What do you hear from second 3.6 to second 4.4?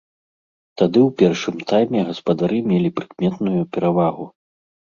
перавагу.